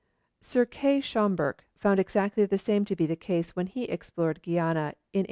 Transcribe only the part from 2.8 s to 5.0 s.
to be the case when he explored Guiana